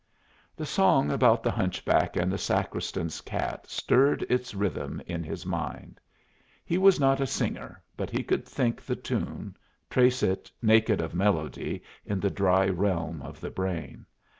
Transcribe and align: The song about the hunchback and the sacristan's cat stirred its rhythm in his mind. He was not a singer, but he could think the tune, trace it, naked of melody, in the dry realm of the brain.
The 0.55 0.65
song 0.65 1.11
about 1.11 1.43
the 1.43 1.51
hunchback 1.51 2.15
and 2.15 2.31
the 2.31 2.37
sacristan's 2.39 3.21
cat 3.21 3.67
stirred 3.69 4.23
its 4.31 4.55
rhythm 4.55 4.99
in 5.05 5.23
his 5.23 5.45
mind. 5.45 5.99
He 6.65 6.79
was 6.79 6.99
not 6.99 7.21
a 7.21 7.27
singer, 7.27 7.83
but 7.95 8.09
he 8.09 8.23
could 8.23 8.43
think 8.43 8.81
the 8.81 8.95
tune, 8.95 9.55
trace 9.91 10.23
it, 10.23 10.49
naked 10.59 11.01
of 11.01 11.13
melody, 11.13 11.83
in 12.03 12.19
the 12.19 12.31
dry 12.31 12.65
realm 12.65 13.21
of 13.21 13.39
the 13.39 13.51
brain. 13.51 14.07